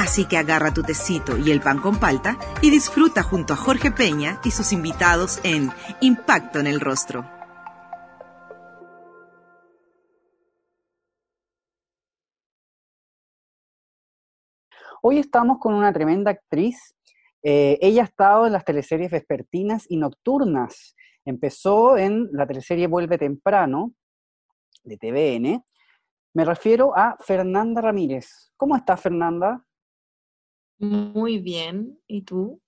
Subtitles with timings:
[0.00, 3.90] Así que agarra tu tecito y el pan con palta y disfruta junto a Jorge
[3.90, 5.68] Peña y sus invitados en
[6.00, 7.30] Impacto en el Rostro.
[15.02, 16.96] Hoy estamos con una tremenda actriz.
[17.42, 20.96] Eh, ella ha estado en las teleseries vespertinas y nocturnas.
[21.26, 23.92] Empezó en la teleserie Vuelve Temprano
[24.82, 25.62] de TVN.
[26.32, 28.50] Me refiero a Fernanda Ramírez.
[28.56, 29.62] ¿Cómo estás, Fernanda?
[30.80, 31.98] Muy bien.
[32.06, 32.60] ¿Y tú?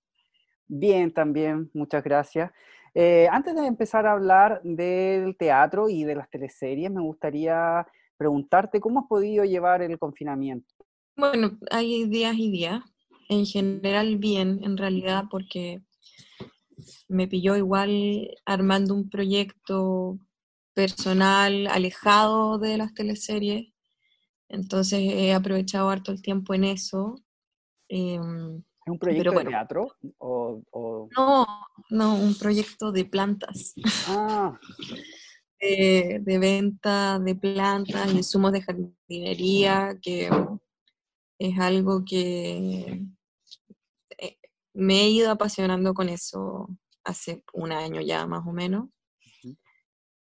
[0.67, 1.69] Bien, también.
[1.73, 2.51] Muchas gracias.
[2.93, 7.85] Eh, antes de empezar a hablar del teatro y de las teleseries, me gustaría
[8.17, 10.67] preguntarte cómo has podido llevar el confinamiento.
[11.17, 12.81] Bueno, hay días y días.
[13.29, 15.81] En general bien, en realidad, porque
[17.07, 20.19] me pilló igual armando un proyecto
[20.75, 23.73] personal alejado de las teleseries.
[24.49, 27.15] Entonces he aprovechado harto el tiempo en eso.
[27.87, 29.95] Em, ¿Es un proyecto de teatro?
[30.19, 31.45] No,
[31.89, 33.73] no, un proyecto de plantas.
[34.07, 34.59] Ah.
[35.63, 40.29] de, venta de plantas, insumos de jardinería, que
[41.39, 43.01] es algo que
[44.17, 44.37] eh,
[44.73, 46.67] me he ido apasionando con eso
[47.03, 48.89] hace un año ya más o menos.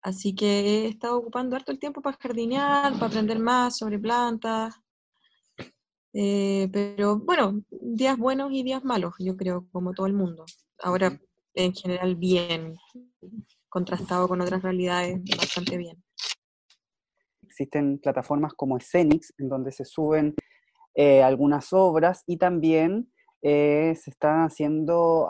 [0.01, 4.75] Así que he estado ocupando harto el tiempo para jardinear, para aprender más sobre plantas.
[6.13, 10.45] Eh, pero bueno, días buenos y días malos, yo creo, como todo el mundo.
[10.79, 11.19] Ahora,
[11.55, 12.75] en general, bien,
[13.67, 16.03] contrastado con otras realidades, bastante bien.
[17.41, 20.35] Existen plataformas como Escenix, en donde se suben
[20.95, 23.11] eh, algunas obras y también
[23.41, 25.27] eh, se está haciendo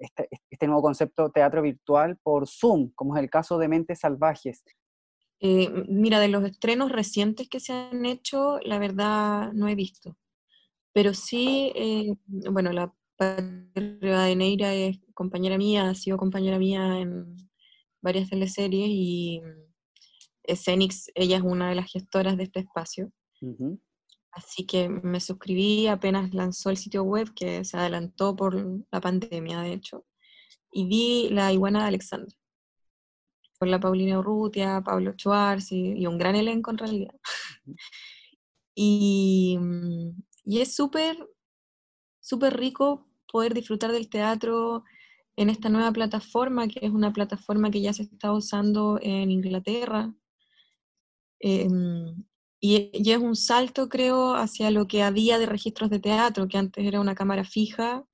[0.00, 4.62] este, este, nuevo concepto teatro virtual por Zoom, como es el caso de Mentes Salvajes.
[5.46, 10.16] Eh, mira, de los estrenos recientes que se han hecho, la verdad no he visto.
[10.94, 12.14] Pero sí, eh,
[12.50, 17.36] bueno, la de Neira es compañera mía, ha sido compañera mía en
[18.00, 19.42] varias teleseries y
[20.44, 23.12] Escenix, ella es una de las gestoras de este espacio.
[24.30, 28.54] Así que me suscribí apenas lanzó el sitio web, que se adelantó por
[28.90, 30.06] la pandemia, de hecho,
[30.72, 32.34] y vi La Iguana de Alexandra
[33.58, 37.14] con la Paulina Urrutia, Pablo Schwartz y, un gran elenco en realidad.
[38.74, 39.58] y,
[40.44, 41.16] y es súper,
[42.20, 44.84] súper rico poder disfrutar del teatro
[45.36, 50.14] en esta nueva plataforma, que es una plataforma que ya se está usando en Inglaterra.
[51.40, 52.24] Em,
[52.60, 56.58] y, y, es un salto, creo, hacia lo que había de registros de teatro, que
[56.58, 58.06] antes era una cámara fija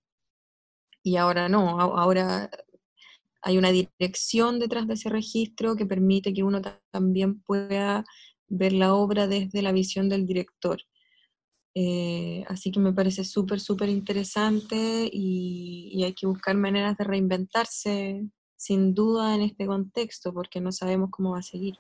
[1.03, 2.51] y ahora no, ahora
[3.43, 8.05] hay una dirección detrás de ese registro que permite que uno también pueda
[8.49, 10.81] ver la obra desde la visión del director.
[11.75, 18.27] Eh, así que me parece súper, súper interesante y, hay que buscar maneras de reinventarse
[18.57, 21.77] sin duda en este contexto porque no sabemos cómo va a seguir.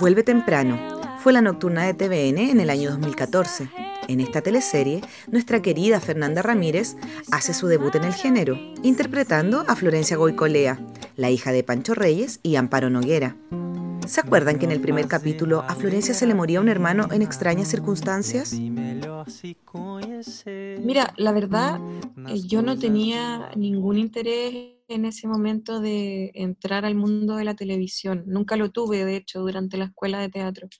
[0.00, 1.00] Vuelve temprano.
[1.18, 3.97] Fue la nocturna de TVN en el año 2014.
[4.08, 6.96] En esta teleserie, nuestra querida Fernanda Ramírez
[7.30, 10.80] hace su debut en el género, interpretando a Florencia Goicolea,
[11.16, 13.36] la hija de Pancho Reyes y Amparo Noguera.
[14.06, 17.20] ¿Se acuerdan que en el primer capítulo a Florencia se le moría un hermano en
[17.20, 18.54] extrañas circunstancias?
[20.82, 21.78] Mira, la verdad,
[22.28, 27.54] eh, yo no tenía ningún interés en ese momento de entrar al mundo de la
[27.54, 28.24] televisión.
[28.26, 30.70] Nunca lo tuve, de hecho, durante la escuela de teatro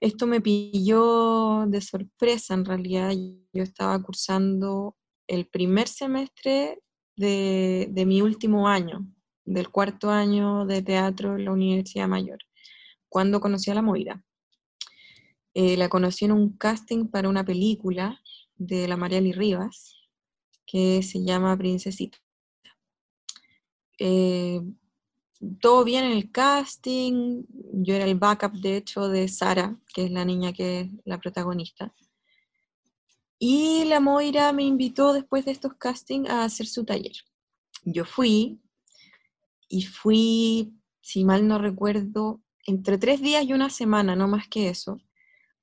[0.00, 3.12] esto me pilló de sorpresa en realidad.
[3.52, 4.96] Yo estaba cursando
[5.26, 6.82] el primer semestre
[7.16, 9.06] de, mi último año,
[9.44, 12.38] del cuarto año de teatro en la Universidad Mayor,
[13.08, 14.24] cuando conocí a la Moira.
[15.54, 18.20] Eh, la conocí en un casting para una película
[18.56, 19.96] de la Mariali Rivas,
[20.66, 22.18] que se llama Princesita.
[23.98, 24.60] Eh,
[25.60, 30.10] todo bien en el casting, yo era el backup de hecho de Sara, que es
[30.10, 31.94] la niña que es la protagonista.
[33.38, 37.16] Y la Moira me invitó después de estos castings a hacer su taller.
[37.84, 38.60] Yo fui
[39.68, 44.68] y fui, si mal no recuerdo, entre tres días y una semana, no más que
[44.68, 45.00] eso,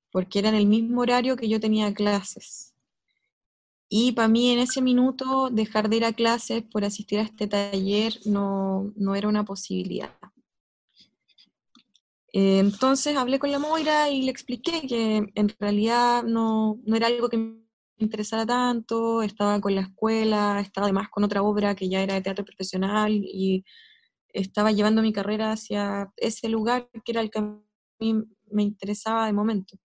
[0.09, 2.74] porque era en el mismo horario que yo tenía clases.
[3.89, 7.47] Y para mí en ese minuto dejar de ir a clases por asistir a este
[7.47, 10.11] taller no, no era una posibilidad.
[12.37, 17.29] Entonces hablé con la Moira y le expliqué que en realidad no, no, era algo
[17.29, 17.63] que me
[17.97, 22.21] interesara tanto, estaba con la escuela, estaba además con otra obra que ya era de
[22.21, 23.63] teatro profesional y
[24.33, 27.57] estaba llevando mi carrera hacia ese lugar que era el que a
[27.99, 29.77] mí me interesaba de momento.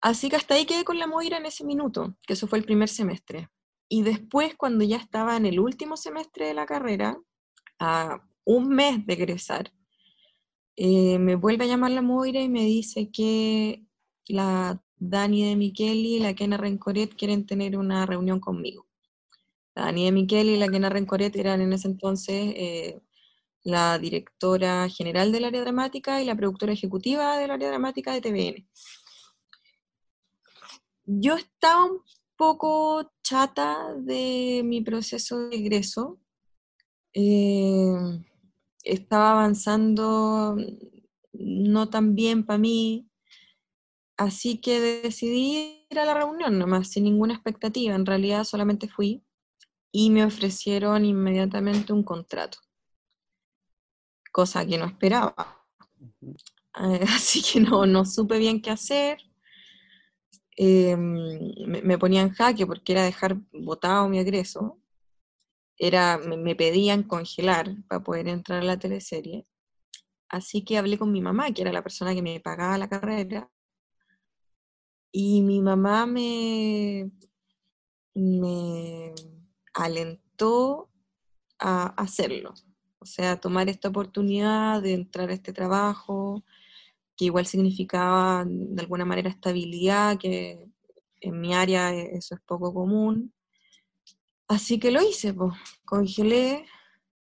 [0.00, 2.64] Así que hasta ahí quedé con la Moira en ese minuto, que eso fue el
[2.64, 3.50] primer semestre.
[3.88, 7.18] Y después, cuando ya estaba en el último semestre de la carrera,
[7.78, 9.72] a un mes de egresar,
[10.76, 13.84] eh, me vuelve a llamar la Moira y me dice que
[14.26, 18.86] la Dani de Micheli y la Kena Rencoret quieren tener una reunión conmigo.
[19.74, 23.02] La Dani de Micheli y la Kena Rencoret eran en ese entonces eh,
[23.62, 28.66] la directora general del área dramática y la productora ejecutiva del área dramática de TVN
[31.18, 32.02] yo estaba un
[32.36, 36.20] poco chata de mi proceso de egreso.
[37.12, 37.92] Eh,
[38.84, 40.56] estaba avanzando
[41.32, 43.08] no tan bien para mí,
[44.16, 47.94] así que decidí ir a la reunión nomás, sin ninguna expectativa.
[47.94, 49.24] En realidad solamente fui
[49.92, 52.58] y me ofrecieron inmediatamente un contrato,
[54.32, 55.66] cosa que no esperaba.
[56.72, 59.18] Así que no, no supe bien qué hacer.
[60.62, 64.78] Em, me, ponía en jaque porque era dejar botado mi egreso,
[65.78, 69.46] era, me, pedían congelar para poder entrar a la teleserie.
[70.28, 73.50] Así que hablé con mi mamá, que era la persona que me pagaba la carrera,
[75.12, 77.10] y mi mamá me,
[78.14, 79.14] me
[79.72, 80.90] alentó
[81.58, 82.52] a hacerlo,
[82.98, 86.44] o sea, tomar esta oportunidad de entrar a este trabajo,
[87.20, 90.66] que igual significaba de alguna manera estabilidad, que
[91.20, 93.34] en mi área e-, eso es poco común.
[94.48, 95.52] Así que lo hice, pues,
[95.84, 96.64] congelé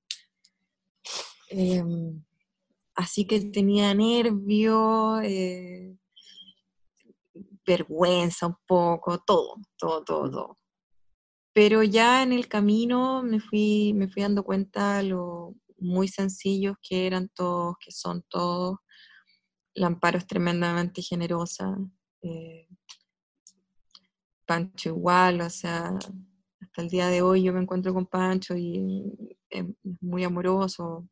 [1.49, 2.23] Em,
[2.95, 5.97] así que tenía nervio, eh,
[7.67, 10.59] vergüenza un poco, todo, todo, todo, todo.
[11.55, 17.07] Pero ya en el camino me fui, me fui dando cuenta lo muy sencillos que
[17.07, 18.81] eran todos, que son todos
[19.75, 21.77] la Amparo es tremendamente generosa.
[22.23, 22.69] Eh,
[24.47, 25.97] Pancho igual, o sea,
[26.61, 29.05] hasta el día de hoy yo me encuentro con Pancho y
[29.49, 29.65] es
[30.01, 31.09] muy amoroso.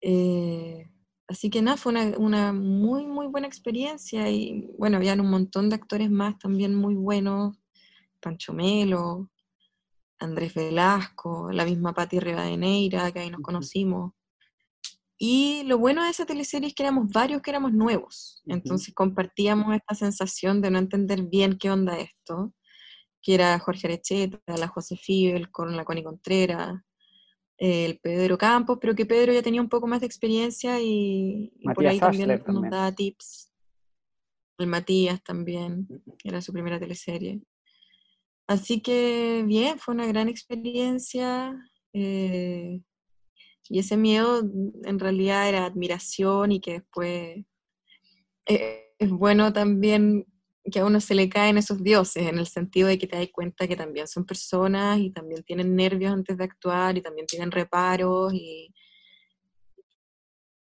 [0.00, 0.88] Eh,
[1.28, 5.76] así que nada, fue una, muy, muy buena experiencia y bueno, habían un montón de
[5.76, 7.56] actores más también muy buenos,
[8.20, 9.30] Pancho Melo,
[10.18, 14.12] Andrés Velasco, la misma Patti Rivadeneira, que ahí nos conocimos.
[15.18, 19.74] Y lo bueno de esa teleserie es que éramos varios que éramos nuevos, entonces compartíamos
[19.74, 22.52] esta sensación de no entender bien qué onda esto,
[23.22, 26.82] que era Jorge Arecheta, la José Fibel, con la Connie Contreras,
[27.58, 31.86] el Pedro Campos, pero que Pedro ya tenía un poco más de experiencia y, por
[31.86, 33.52] ahí también nos daba tips.
[34.58, 35.86] El Matías también,
[36.24, 37.40] era su primera teleserie.
[38.46, 41.54] Así que bien, fue una gran experiencia.
[41.92, 42.80] Eh,
[43.68, 44.40] y ese miedo
[44.84, 47.44] en realidad era admiración y que después
[48.46, 50.26] eh, es bueno también
[50.70, 53.28] que a uno se le caen esos dioses, en el sentido de que te das
[53.32, 57.50] cuenta que también son personas y también tienen nervios antes de actuar y también tienen
[57.50, 58.74] reparos y,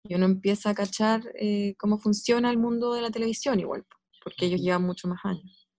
[0.04, 3.86] y uno empieza a cachar eh, cómo funciona el mundo de la televisión igual,
[4.24, 5.70] porque ellos llevan mucho más años.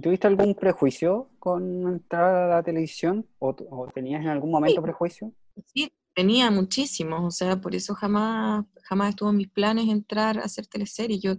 [0.00, 3.26] ¿Tuviste algún prejuicio con entrar a la televisión?
[3.40, 3.54] ¿O,
[3.92, 5.32] tenías en algún momento prejuicio?
[5.66, 10.44] Sí, tenía muchísimos, o sea, por eso jamás, jamás estuvo en mis planes entrar a
[10.44, 11.20] hacer teleseries.
[11.20, 11.34] Yo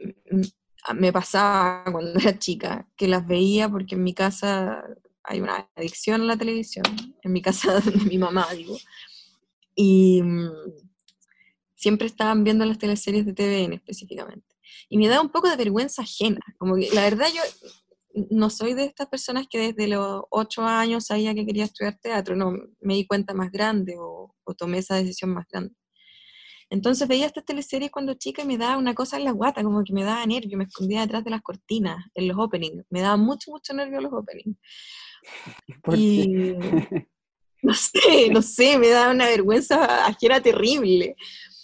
[0.00, 4.82] mm, mm, me pasaba cuando era chica que las veía porque en mi casa
[5.22, 6.84] hay una adicción a la televisión,
[7.22, 8.76] en mi casa de mi mamá, digo.
[9.76, 10.50] Y mm,
[11.76, 14.56] siempre estaban viendo las teleseries de TVN específicamente.
[14.88, 17.42] Y me da un poco de vergüenza ajena, como que la verdad yo
[18.30, 22.36] no soy de estas personas que desde los ocho años sabía que quería estudiar teatro,
[22.36, 25.74] no, me di cuenta más grande o, tomé esa decisión más grande.
[26.68, 29.84] Entonces veía estas teleseries cuando chica y me daba una cosa en la guata, como
[29.84, 33.16] que me daba nervio, me escondía detrás de las cortinas, en los openings, me daba
[33.16, 34.56] mucho, mucho nervio los openings.
[35.94, 36.54] y
[37.62, 41.16] no sé, no sé, me daba una vergüenza ajena terrible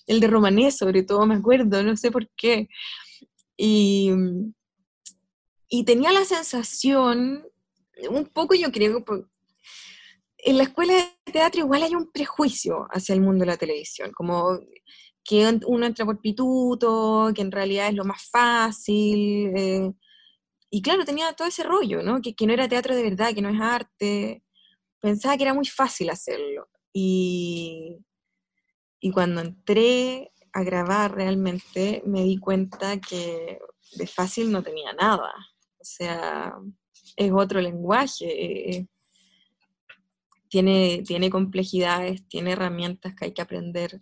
[0.09, 2.69] el de Romané sobre todo, me acuerdo, no sé por qué.
[3.57, 4.11] Y,
[5.69, 7.47] y tenía la sensación,
[8.11, 9.05] un poco yo creo,
[10.39, 14.13] en la escuela de teatro igual hay un prejuicio hacia el mundo de la televisión,
[14.13, 14.61] como
[15.25, 19.53] que uno entra por pituto, que en realidad es lo más fácil.
[19.55, 19.93] Eh,
[20.71, 22.23] y claro, tenía todo ese rollo, ¿no?
[22.23, 24.43] Que, que, no era teatro de verdad, que no es arte.
[25.01, 26.69] Pensaba que era muy fácil hacerlo.
[26.95, 27.99] Y,
[29.01, 33.59] y cuando entré a grabar realmente me di cuenta que
[33.93, 35.31] de fácil no tenía nada.
[35.81, 36.55] O sea,
[37.17, 38.77] es otro lenguaje.
[38.77, 38.87] Eh,
[40.49, 44.01] tiene, tiene complejidades, tiene herramientas que hay que aprender.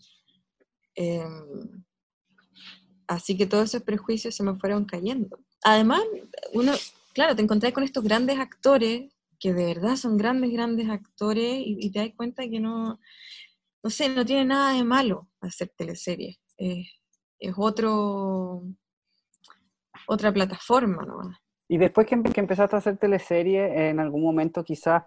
[0.94, 1.84] Em,
[3.08, 5.38] así que todos esos prejuicios se me fueron cayendo.
[5.64, 6.02] Además,
[6.52, 6.72] uno,
[7.12, 11.90] claro, te encontrás con estos grandes actores que de verdad son grandes, grandes actores y
[11.90, 12.98] te das cuenta que no,
[13.86, 16.38] no sé, no tiene nada de malo hacer teleseries.
[16.56, 18.64] es otro,
[20.08, 21.30] otra plataforma, ¿no?
[21.68, 25.02] Y después que, empezaste a hacer teleseries, en algún momento quizás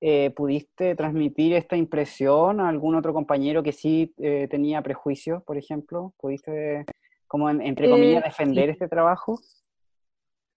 [0.00, 5.58] eh, pudiste transmitir esta impresión a algún otro compañero que sí eh, tenía prejuicios, por
[5.58, 6.14] ejemplo?
[6.18, 6.84] ¿Pudiste,
[7.26, 9.40] como entre comillas, eh, defender este trabajo?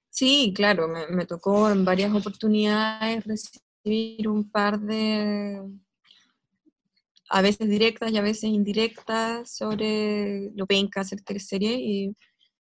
[0.10, 5.62] Sí, claro, me, tocó en varias oportunidades recibir un par de,
[7.30, 12.16] a veces directas y a veces indirectas sobre lo penca hacer serie y,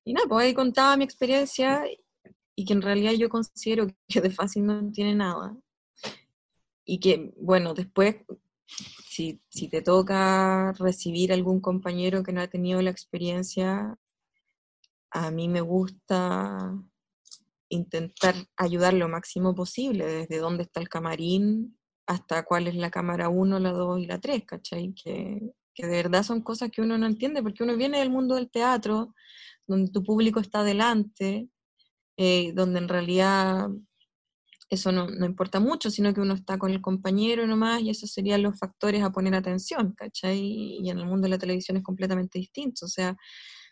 [0.05, 1.83] y nada, pues ahí contaba mi experiencia
[2.61, 5.57] y que en realidad yo considero que de fácil no tiene nada.
[6.85, 8.17] Y que, bueno, después,
[9.09, 13.97] si, si te toca recibir algún compañero que no ha tenido la experiencia,
[15.09, 16.71] a mí me gusta
[17.69, 23.29] intentar ayudar lo máximo posible, desde dónde está el camarín hasta cuál es la cámara
[23.29, 24.93] 1, la 2 y la 3, ¿cachai?
[24.93, 28.35] Que, que, de verdad son cosas que uno no entiende, porque uno viene del mundo
[28.35, 29.15] del teatro,
[29.65, 31.49] donde tu público está delante,
[32.23, 33.67] eh, donde en realidad
[34.69, 38.11] eso no, no, importa mucho, sino que uno está con el compañero nomás, y esos
[38.11, 40.39] serían los factores a poner atención, ¿cachai?
[40.39, 43.17] Y en el mundo de la televisión es completamente distinto, o sea,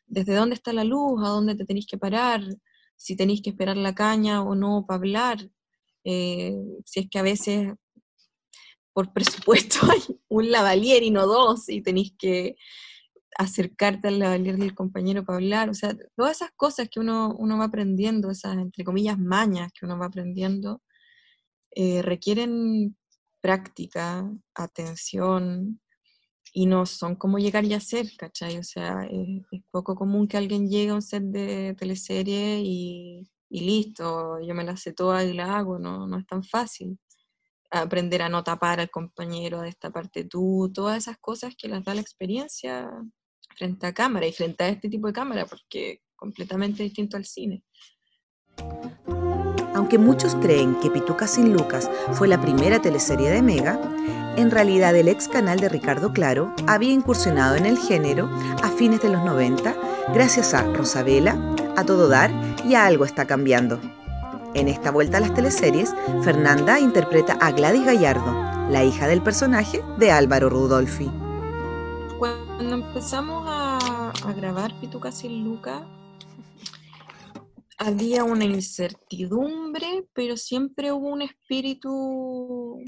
[0.08, 2.42] desde dónde está la luz, a dónde te tenéis que parar,
[2.96, 5.48] si tenéis que esperar la caña o no para hablar,
[6.04, 7.74] eh, si es que a veces
[8.94, 12.56] por presupuesto hay un lavalier y no dos, y tenéis que
[13.38, 17.58] acercarte al lavalier del compañero para hablar, o sea, todas esas cosas que uno, uno
[17.58, 20.82] va aprendiendo, esas, entre comillas, mañas que uno va aprendiendo,
[21.72, 22.98] eh, requieren
[23.42, 25.80] práctica, atención,
[26.54, 28.58] y no son como llegar y hacer, ¿cachai?
[28.58, 33.62] O sea, es, poco común que alguien llegue a un set de teleserie y, y
[33.62, 37.00] listo, yo me la sé toda y la hago, no, no es tan fácil
[37.72, 41.84] aprender a no tapar al compañero, de esta parte tú, todas esas cosas que las
[41.84, 42.90] da la experiencia
[43.60, 47.62] frente a cámara y frente a este tipo de cámara, porque completamente distinto al cine.
[49.76, 53.80] Aunque muchos creen que Pituca sin Lucas fue la primera teleserie de Mega,
[54.38, 58.30] en realidad el ex canal de Ricardo Claro había incursionado en el género
[58.64, 59.76] a fines de los 90
[60.14, 61.38] gracias a Rosabela,
[61.76, 62.32] A Todo Dar
[62.66, 63.80] y a Algo está cambiando.
[64.54, 68.34] En esta vuelta a las teleseries, Fernanda interpreta a Gladys Gallardo,
[68.70, 71.12] la hija del personaje de Álvaro Rudolfi.
[72.60, 75.88] Cuando empezamos a, grabar Pituca sin Luca,
[77.78, 82.84] había una incertidumbre, pero siempre hubo un espíritu,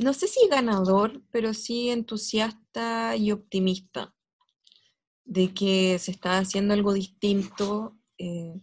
[0.00, 4.14] no sé si ganador, pero sí entusiasta y optimista,
[5.24, 8.54] de que se estaba haciendo algo distinto eh,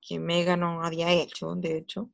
[0.00, 2.10] que Mega no había hecho, de hecho,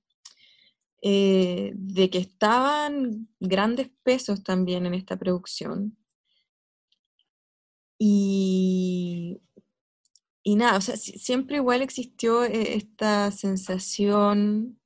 [1.00, 5.96] eh, de que estaban grandes pesos también en esta producción.
[8.06, 9.40] Y,
[10.42, 14.78] y nada, o sea, siempre igual existió eh, esta sensación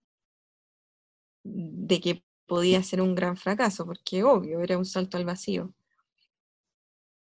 [1.42, 5.74] de que podía ser un gran fracaso, porque obvio, era un salto al vacío.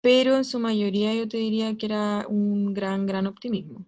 [0.01, 3.85] Pero en su mayoría yo te diría que era un gran, gran optimismo.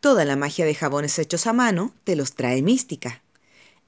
[0.00, 3.22] Toda la magia de jabones hechos a mano te los trae Mística.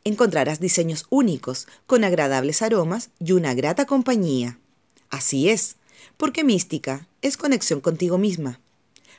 [0.04, 4.58] Encontrarás diseños únicos, con agradables aromas y una grata compañía.
[5.10, 5.76] Así es,
[6.16, 8.60] porque Mística es conexión contigo misma.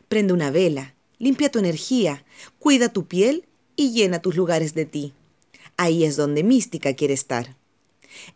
[0.07, 2.23] Prende una vela, limpia tu energía,
[2.57, 3.45] cuida tu piel
[3.75, 5.13] y llena tus lugares de ti.
[5.77, 7.55] Ahí es donde Mística quiere estar.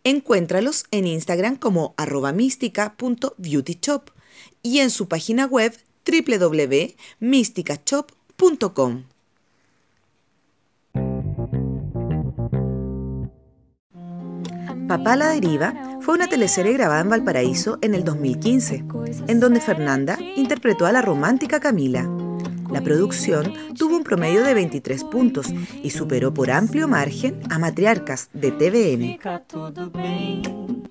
[0.04, 4.10] Encuéntralos en Instagram como arroba mística.beautyshop
[4.62, 9.04] y en su página web www.mysticashop.com.
[14.88, 18.84] Papá la deriva fue una teleserie grabada en Valparaíso en el 2015,
[19.28, 22.06] en donde Fernanda interpretó a la romántica Camila.
[22.70, 28.28] La producción tuvo un promedio de 23 puntos y superó por amplio margen a Matriarcas
[28.34, 29.18] de TVN.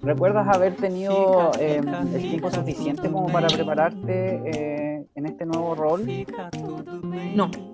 [0.02, 6.06] ¿Recuerdas haber tenido em, el tiempo suficiente como para prepararte eh, en este nuevo rol?
[7.36, 7.73] No.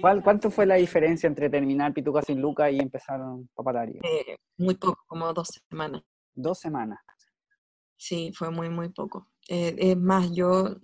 [0.00, 3.20] ¿Cuál, ¿Cuánto fue la diferencia entre terminar Pituca sin Luca y empezar
[3.54, 4.00] Papalaria?
[4.02, 6.02] Eh, muy poco, como dos semanas.
[6.34, 6.98] ¿Dos semanas?
[7.96, 9.28] Sí, fue muy, muy poco.
[9.48, 10.76] Eh, es más, yo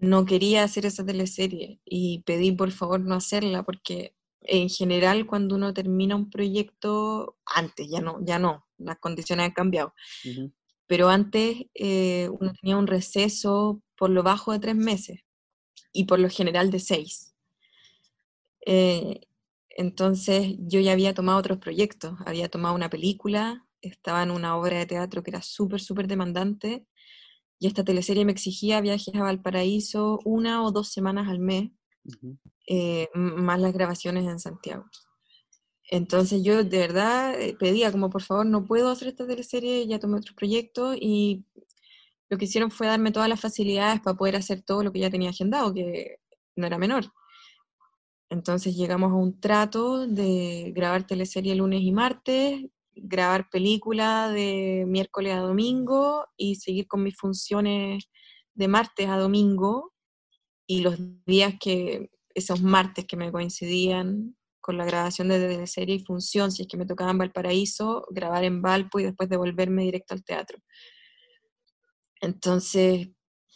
[0.00, 5.54] no quería hacer esa teleserie y pedí por favor no hacerla porque en general cuando
[5.56, 9.94] uno termina un proyecto, antes, ya no, ya no, las condiciones han cambiado,
[10.86, 15.20] pero antes eh, uno tenía un receso por lo bajo de tres meses
[15.92, 17.35] y por lo general de seis.
[18.66, 19.20] Eh,
[19.70, 24.78] entonces yo ya había tomado otros proyectos, había tomado una película, estaba en una obra
[24.78, 26.86] de teatro que era súper, súper demandante
[27.58, 31.70] y esta teleserie me exigía viajes a Valparaíso una o dos semanas al mes,
[32.66, 34.86] eh, más las grabaciones en Santiago.
[35.88, 40.00] Entonces yo de verdad eh, pedía como por favor no puedo hacer esta teleserie, ya
[40.00, 41.44] tomé otros proyectos y
[42.28, 45.10] lo que hicieron fue darme todas las facilidades para poder hacer todo lo que ya
[45.10, 46.18] tenía agendado, que
[46.56, 47.12] no era menor.
[48.28, 55.34] Entonces llegamos a un trato de grabar teleserie lunes y martes, grabar película de miércoles
[55.34, 58.08] a domingo y seguir con mis funciones
[58.54, 59.92] de martes a domingo
[60.66, 66.04] y los días que, esos martes que me coincidían con la grabación de, serie y
[66.04, 70.12] función, si es que me tocaba en Valparaíso, grabar en Valpo y después devolverme directo
[70.12, 70.58] al teatro.
[72.20, 73.08] Entonces,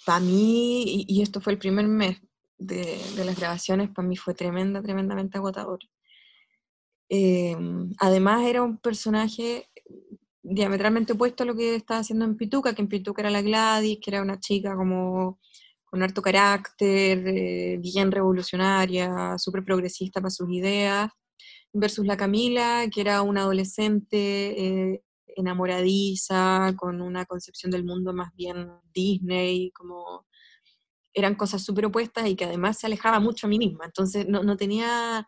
[0.06, 2.18] para mí, y, esto fue el primer mes
[2.60, 5.80] de, las grabaciones, para mí fue tremenda, tremendamente agotador.
[7.08, 9.68] Em, además era un personaje
[10.42, 13.98] diametralmente opuesto a lo que estaba haciendo en Pituca, que en Pituca era la Gladys,
[14.00, 15.40] que era una chica como
[15.84, 21.10] con harto carácter, eh, bien revolucionaria, súper progresista para sus ideas,
[21.72, 25.02] versus la Camila, que era una adolescente eh,
[25.36, 30.26] enamoradiza, con una concepción del mundo más bien Disney, como
[31.14, 34.42] eran cosas súper opuestas y que además se alejaba mucho a mí misma, entonces no,
[34.42, 35.26] no tenía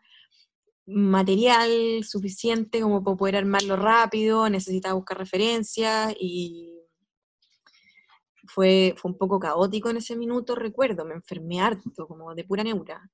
[0.85, 6.73] material suficiente como para poder armarlo rápido, necesitaba buscar referencias y
[8.45, 12.63] fue, fue un poco caótico en ese minuto, recuerdo, me enfermé harto, como de pura
[12.63, 13.09] neura.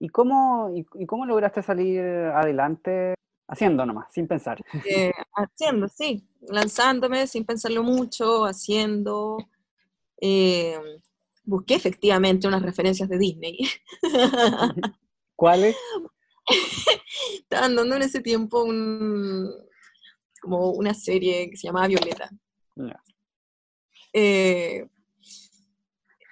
[0.00, 3.14] ¿Y cómo, y, cómo lograste salir adelante
[3.48, 4.62] haciendo nomás, sin pensar?
[4.88, 9.38] Eh, haciendo, sí, lanzándome sin pensarlo mucho, haciendo.
[10.20, 10.78] Eh,
[11.48, 13.58] busqué efectivamente unas referencias de Disney.
[15.34, 15.76] ¿Cuáles?
[17.40, 19.50] Estaban dando en ese tiempo un,
[20.42, 22.30] como una serie que se llamaba Violeta.
[24.12, 24.86] Eh,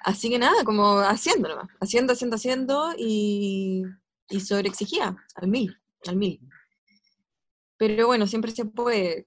[0.04, 3.82] así que nada, como haciendo nomás, haciendo, haciendo, haciendo y,
[4.28, 5.74] y exigía al mil,
[6.06, 6.40] al mil.
[7.78, 9.26] Pero bueno, siempre se puede.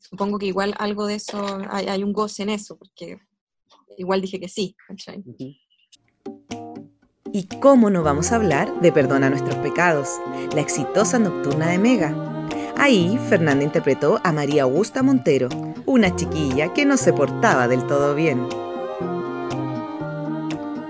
[0.00, 3.20] Supongo que igual algo de eso, hay, un goce en eso, porque
[3.98, 4.74] igual dije que sí.
[7.32, 10.08] ¿Y cómo no vamos a hablar de Perdona nuestros pecados,
[10.54, 12.46] la exitosa nocturna de Mega?
[12.76, 15.48] Ahí, Fernanda interpretó a María Augusta Montero,
[15.84, 18.48] una chiquilla que no se portaba del todo bien.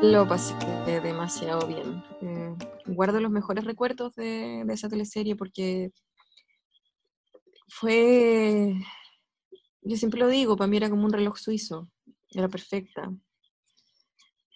[0.01, 0.55] Lo pasé
[1.03, 2.05] demasiado bien.
[2.23, 2.55] Eh,
[2.87, 5.91] guardo los mejores recuerdos de, de esa teleserie porque
[7.69, 8.75] fue,
[9.83, 11.89] yo siempre lo digo, para mí era como un reloj suizo.
[12.31, 13.13] Era perfecta.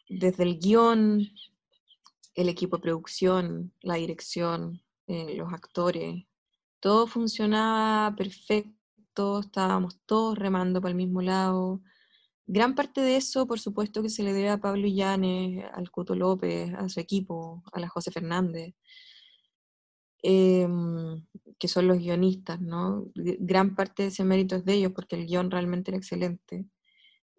[0.08, 1.26] Desde el guion,
[2.35, 6.24] el equipo de producción, la dirección, eh, los actores,
[6.80, 11.82] todo funcionaba perfecto, estábamos todos remando para el mismo lado.
[12.46, 16.14] Gran parte de eso, por supuesto, que se le debe a Pablo Llanes, al Cuto
[16.14, 18.74] López, a su equipo, a la José Fernández,
[20.22, 21.24] em,
[21.58, 23.06] que son los guionistas, ¿no?
[23.14, 26.66] Gran parte de ese mérito es de ellos, porque el guion realmente era excelente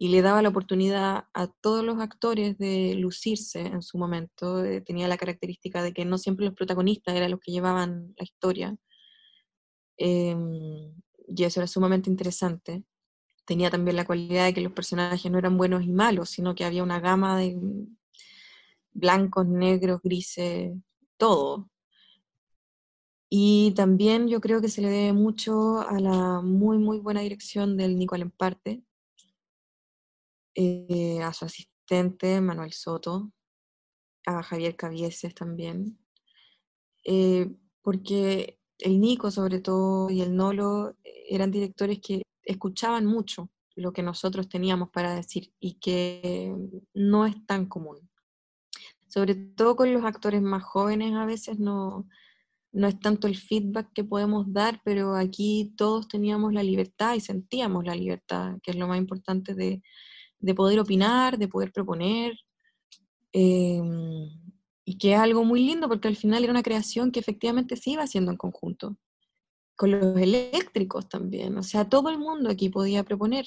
[0.04, 4.62] y le daba la oportunidad a todos los actores de lucirse en su momento.
[4.62, 8.24] Eh, tenía la característica de que no siempre los protagonistas eran los que llevaban la
[8.24, 8.76] historia.
[9.96, 10.92] Em,
[11.26, 12.84] y eso era sumamente interesante.
[13.46, 16.66] Tenía también la cualidad de que los personajes no eran buenos y malos, sino que
[16.66, 17.58] había una gama de
[18.92, 20.74] blancos, negros, grises,
[21.16, 21.70] todo.
[23.30, 27.78] Y también yo creo que se le debe mucho a la muy, muy buena dirección
[27.78, 28.82] del Nicole Emparte,
[30.54, 33.32] eh, a su asistente Manuel Soto,
[34.26, 35.98] a Javier Cavieses también,
[37.04, 37.50] eh,
[37.82, 40.96] porque el Nico sobre todo y el Nolo
[41.28, 46.54] eran directores que escuchaban mucho lo que nosotros teníamos para decir y que
[46.94, 48.08] no es tan común.
[49.08, 52.08] Sobre todo con los actores más jóvenes a veces no,
[52.72, 57.20] no es tanto el feedback que podemos dar, pero aquí todos teníamos la libertad y
[57.20, 59.82] sentíamos la libertad, que es lo más importante de,
[60.44, 62.34] de poder opinar, de poder proponer,
[63.32, 64.28] em,
[64.84, 67.90] y que es algo muy lindo porque al final era una creación que efectivamente se
[67.90, 68.96] iba haciendo en conjunto,
[69.74, 73.46] con los eléctricos también, o sea, todo el mundo aquí podía proponer.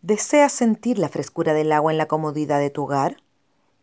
[0.00, 3.22] ¿Deseas sentir la frescura del agua en la comodidad de tu hogar?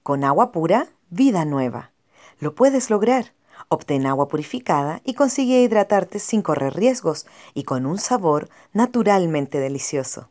[0.04, 1.94] Con agua pura, vida nueva.
[2.42, 3.32] Lo puedes lograr
[3.68, 10.30] Obtén agua purificada y consigue hidratarte sin correr riesgos y con un sabor naturalmente delicioso.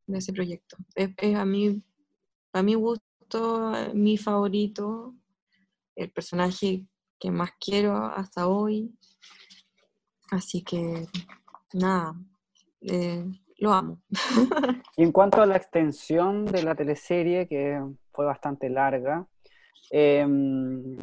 [0.06, 0.76] de ese proyecto.
[0.94, 1.82] Es, a mí,
[2.52, 5.14] a mi gusto, mi favorito,
[5.96, 6.86] el personaje
[7.18, 8.94] que más quiero hasta hoy.
[10.30, 11.06] Así que,
[11.72, 12.20] nada,
[12.82, 13.24] eh,
[13.58, 14.00] lo amo.
[14.96, 17.80] y en cuanto a la extensión de la teleserie, que
[18.12, 19.26] fue bastante larga,
[19.90, 20.96] em,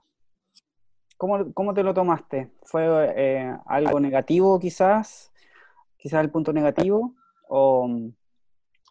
[1.18, 2.52] ¿cómo, te lo tomaste?
[2.63, 5.32] ¿Fue eh, algo negativo quizás?
[5.98, 7.15] ¿Quizás el punto negativo?
[7.48, 7.89] ¿O,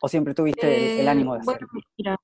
[0.06, 1.68] siempre tuviste el, ánimo de hacerlo?
[1.72, 2.20] Bueno, mira,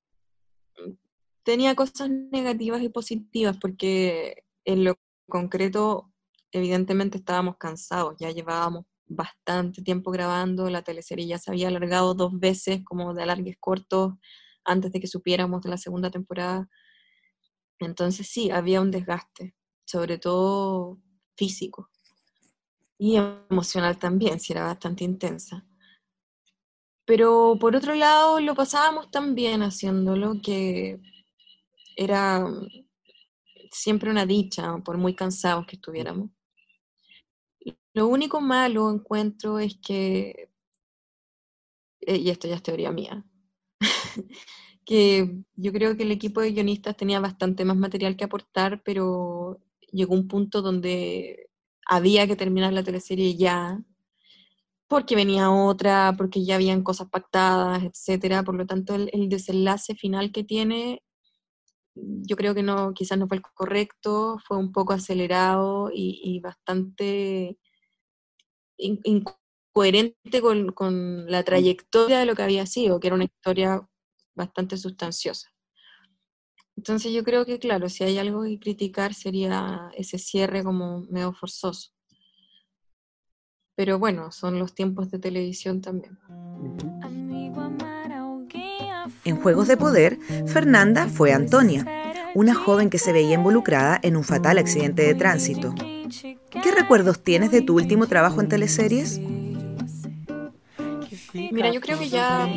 [1.43, 4.97] tenía cosas negativas y positivas porque en lo
[5.29, 6.11] concreto
[6.53, 12.39] evidentemente estábamos cansados, ya llevábamos bastante tiempo grabando, la teleserie ya se había alargado dos
[12.39, 14.15] veces como de alargues cortos
[14.65, 16.69] antes de que supiéramos de la segunda temporada.
[17.81, 20.99] Entonces sí, había un desgaste, sobre todo
[21.37, 21.91] físico
[22.99, 25.67] y emocional también, si era bastante intensa.
[27.07, 31.01] Pero por otro lado, lo pasábamos tan bien haciéndolo que
[31.97, 32.47] era
[33.73, 36.31] siempre una dicha, por muy cansados que estuviéramos.
[38.01, 40.49] Lo único malo encuentro es que,
[42.01, 43.27] eh, y esto ya es teoría mía,
[44.87, 49.61] que yo creo que el equipo de guionistas tenía bastante más material que aportar, pero
[49.93, 51.51] llegó un punto donde
[51.87, 53.79] había que terminar la teleserie ya,
[54.89, 58.43] porque venía otra, porque ya habían cosas pactadas, etcétera.
[58.45, 61.03] Por lo tanto, el, desenlace final que tiene,
[61.95, 67.59] yo creo que no, quizás no fue el correcto, fue un poco acelerado y bastante
[68.81, 73.87] incoherente con, la trayectoria de lo que había sido, que era una historia
[74.35, 75.51] bastante sustanciosa.
[76.77, 81.33] Entonces yo creo que, claro, si hay algo que criticar sería ese cierre como medio
[81.33, 81.91] forzoso.
[83.77, 86.19] Pero bueno, son los tiempos de televisión también.
[89.25, 91.87] En Juegos de Poder, Fernanda fue Antonia,
[92.35, 95.75] una joven que se veía involucrada en un fatal accidente de tránsito.
[96.11, 99.21] ¿Qué recuerdos tienes de tu último trabajo en teleseries?
[101.33, 102.49] Mira, yo creo que ya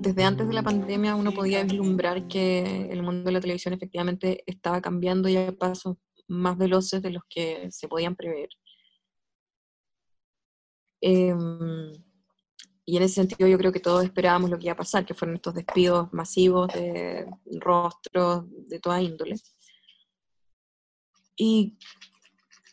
[0.00, 4.42] desde antes de la pandemia uno podía vislumbrar que el mundo de la televisión efectivamente
[4.46, 5.96] estaba cambiando ya a pasos
[6.28, 8.48] más veloces de los que se podían prever.
[11.00, 11.92] Em,
[12.84, 15.14] y en ese sentido yo creo que todos esperábamos lo que iba a pasar, que
[15.14, 17.26] fueron estos despidos masivos de
[17.60, 19.36] rostros de toda índole.
[21.36, 21.78] Y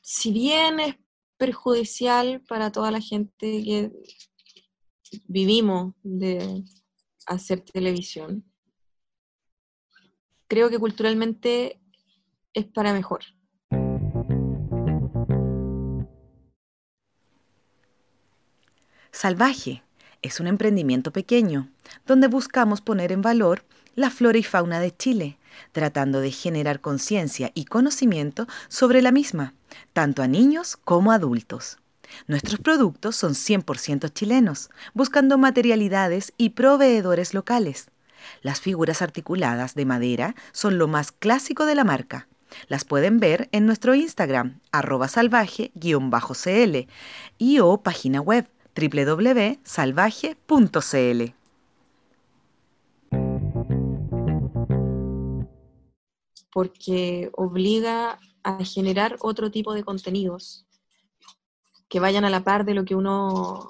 [0.09, 0.95] si bien es
[1.35, 3.91] perjudicial para toda la gente que
[5.27, 6.63] vivimos de
[7.25, 8.49] hacer televisión,
[10.47, 11.81] creo que culturalmente
[12.53, 13.19] es para mejor.
[19.11, 19.83] Salvaje
[20.21, 21.69] es un emprendimiento pequeño
[22.05, 23.65] donde buscamos poner en valor
[23.97, 25.37] la flora y fauna de Chile,
[25.71, 29.55] tratando de generar conciencia y conocimiento sobre la misma,
[29.93, 31.79] tanto a niños como a adultos.
[32.27, 37.89] Nuestros productos son 100% chilenos, buscando materialidades y proveedores locales.
[38.41, 42.27] Las figuras articuladas de madera son lo más clásico de la marca.
[42.67, 46.87] Las pueden ver en nuestro Instagram, arroba salvaje-cl
[47.37, 51.33] y o página web www.salvaje.cl.
[56.53, 60.65] Porque obliga a generar otro tipo de contenidos
[61.89, 63.69] que vayan a la par de lo que uno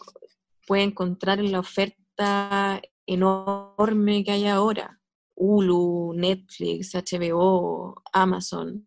[0.68, 5.02] puede encontrar en la oferta enorme que hay ahora.
[5.34, 8.86] Hulu, Netflix, HBO, Amazon.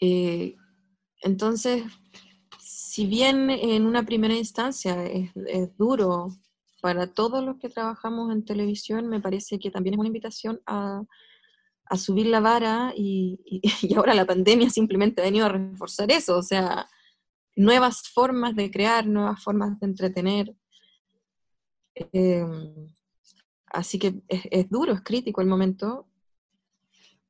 [0.00, 0.56] Eh,
[1.22, 1.84] entonces,
[2.58, 5.30] si bien en una primera instancia es,
[5.76, 6.28] duro
[6.80, 11.02] para todos los que trabajamos en televisión, me parece que también es una invitación a,
[11.96, 13.40] subir la vara y,
[13.82, 16.86] y, ahora la pandemia simplemente ha venido a reforzar eso, o sea,
[17.58, 20.54] nuevas formas de crear, nuevas formas de entretener.
[21.94, 22.88] Em,
[23.66, 26.08] así que es, duro, es crítico el momento,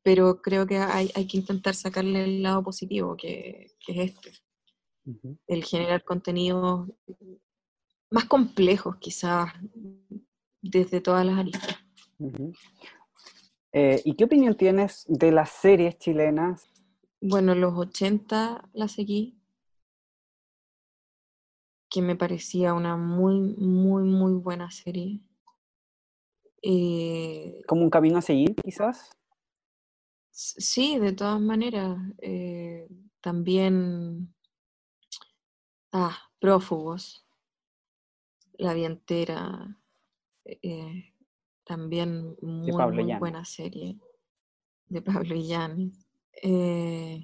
[0.02, 4.32] pero creo que hay, que intentar sacarle el lado positivo, que, es este.
[5.46, 6.90] El generar contenidos
[8.10, 9.50] más complejos quizás
[10.60, 11.78] desde todas las aristas.
[13.80, 16.68] Eh, ¿Y qué opinión tienes de las series chilenas?
[17.20, 19.38] Bueno, los 80 las seguí,
[21.88, 25.20] que me parecía una muy, muy, muy buena serie.
[26.60, 29.12] Eh, ¿Como un camino a seguir, quizás?
[30.32, 31.98] Sí, de todas maneras.
[32.20, 32.88] Eh,
[33.20, 34.34] también.
[35.92, 37.24] Ah, Prófugos.
[38.54, 39.78] La Vientera.
[40.44, 41.14] Eh,
[41.68, 43.96] también muy, muy buena serie.
[44.88, 46.06] De Pablo Illanes.
[46.42, 47.22] Eh,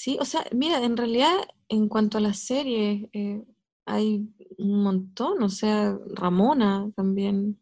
[0.00, 1.34] Sí, o sea, mira, en realidad
[1.68, 3.42] en cuanto a las series, eh,
[3.84, 7.58] hay un montón, o sea, Ramona también,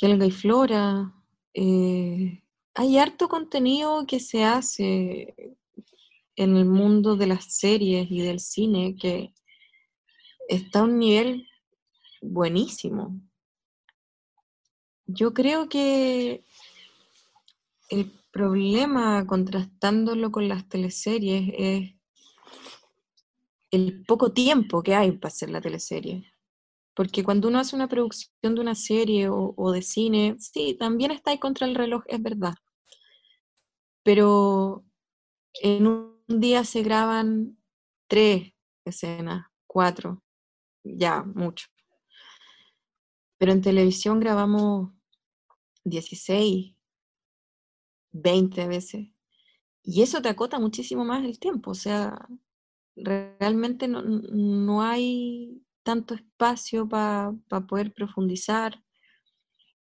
[0.00, 1.12] Helga y Flora,
[1.54, 5.34] eh, hay harto contenido que se hace
[6.36, 9.32] en el mundo de las series y del cine que
[10.48, 11.48] está a un nivel
[12.22, 13.20] buenísimo.
[15.10, 16.44] Yo creo que
[17.88, 21.94] el problema contrastándolo con las teleseries es
[23.70, 26.30] el poco tiempo que hay para hacer la teleserie.
[26.94, 31.30] Porque cuando uno hace una producción de una serie o, de cine, sí, también está
[31.30, 32.54] ahí contra el reloj, es verdad.
[34.02, 34.84] Pero
[35.54, 37.56] en un día se graban
[38.08, 38.52] tres
[38.84, 40.22] escenas, cuatro,
[40.84, 41.68] ya, mucho.
[43.38, 44.97] Pero en televisión grabamos
[45.90, 46.74] 16,
[48.12, 49.08] 20 veces.
[49.82, 52.28] Y eso te acota muchísimo más el tiempo, o sea,
[52.96, 57.32] realmente no, hay tanto espacio para
[57.68, 58.82] poder profundizar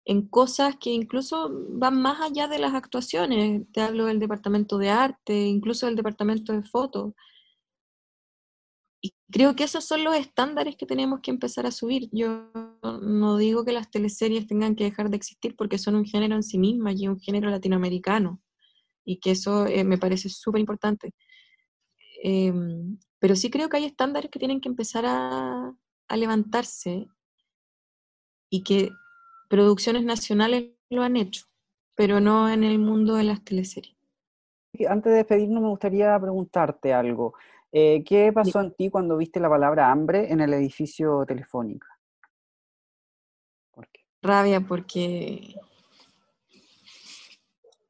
[0.05, 3.67] en cosas que incluso van más allá de las actuaciones.
[3.73, 7.13] Te hablo del departamento de arte, incluso del departamento de fotos.
[9.01, 12.09] Y creo que esos son los estándares que tenemos que empezar a subir.
[12.13, 12.51] Yo
[12.83, 16.43] no digo que las teleseries tengan que dejar de existir porque son un género en
[16.43, 18.41] sí mismas y un género latinoamericano.
[19.05, 21.15] Y que eso eh, me parece súper importante.
[22.23, 25.73] Em, pero sí creo que hay estándares que tienen que empezar a,
[26.09, 27.07] a levantarse
[28.51, 28.91] y que
[29.49, 31.45] producciones nacionales lo han hecho.
[31.95, 33.97] pero no en el mundo de las teleseries.
[34.89, 37.35] Antes de despedirnos, me gustaría preguntarte algo.
[37.71, 41.87] Eh, ¿Qué pasó en ti cuando viste la palabra hambre en el edificio Telefónica?
[43.73, 44.01] ¿Por qué?
[44.23, 45.55] Rabia porque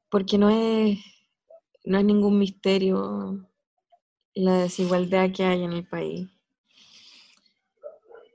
[0.09, 0.99] porque no es
[1.85, 3.47] no es ningún misterio
[4.33, 6.27] la desigualdad que hay en el país.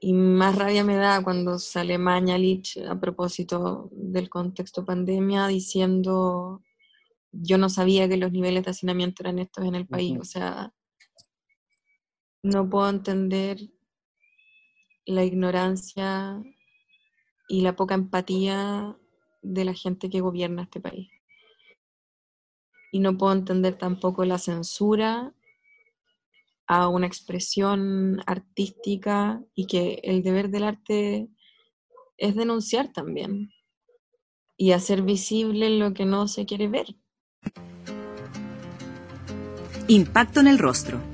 [0.01, 6.63] Y más rabia me da cuando sale Mañalich a propósito del contexto pandemia diciendo
[7.33, 10.19] yo no sabía que los niveles de hacinamiento eran estos en el país.
[10.21, 10.73] O sea,
[12.45, 13.59] no puedo entender
[15.07, 16.43] la ignorancia
[17.49, 18.97] y la poca empatía
[19.41, 21.09] de la gente que gobierna este país.
[22.93, 25.33] Y no puedo entender tampoco la censura
[26.67, 31.29] a una expresión artística y que el deber del arte
[32.19, 33.53] es denunciar también
[34.59, 36.95] y hacer visible lo que no se quiere ver.
[39.89, 41.14] Impacto en el rostro.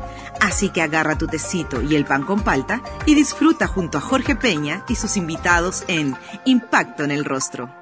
[0.41, 4.35] Así que agarra tu tecito y el pan con palta y disfruta junto a Jorge
[4.35, 7.80] Peña y sus invitados en Impacto en el Rostro.